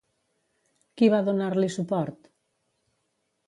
[1.01, 2.19] Qui va donar-li suport?